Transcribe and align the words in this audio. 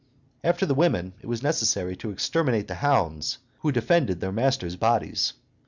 After 0.43 0.65
the 0.65 0.73
women, 0.73 1.13
it 1.21 1.27
was 1.27 1.43
necessary 1.43 1.95
to 1.97 2.09
exterminate 2.09 2.67
the 2.67 2.73
hounds 2.73 3.37
who 3.59 3.71
defended 3.71 4.19
their 4.19 4.31
masters' 4.31 4.75
bodies. 4.75 5.33